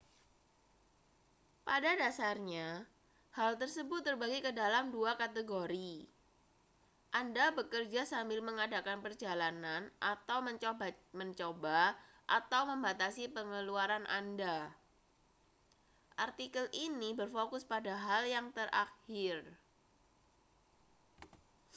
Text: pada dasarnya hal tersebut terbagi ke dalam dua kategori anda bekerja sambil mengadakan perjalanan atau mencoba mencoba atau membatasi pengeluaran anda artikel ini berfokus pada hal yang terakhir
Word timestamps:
pada 1.67 1.91
dasarnya 2.03 2.69
hal 3.37 3.51
tersebut 3.61 4.01
terbagi 4.07 4.39
ke 4.41 4.49
dalam 4.61 4.85
dua 4.95 5.11
kategori 5.21 5.93
anda 7.21 7.45
bekerja 7.57 8.01
sambil 8.13 8.39
mengadakan 8.49 8.99
perjalanan 9.05 9.83
atau 10.13 10.37
mencoba 10.47 10.85
mencoba 11.19 11.79
atau 12.37 12.61
membatasi 12.73 13.23
pengeluaran 13.35 14.05
anda 14.19 14.57
artikel 16.25 16.65
ini 16.87 17.09
berfokus 17.19 17.61
pada 17.73 17.93
hal 18.05 18.23
yang 18.35 18.47
terakhir 18.57 19.37